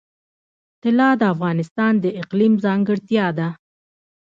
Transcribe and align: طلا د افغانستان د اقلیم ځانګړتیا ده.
طلا 0.83 1.09
د 1.21 1.23
افغانستان 1.33 1.93
د 2.03 2.05
اقلیم 2.21 2.53
ځانګړتیا 2.65 3.27
ده. 3.37 3.49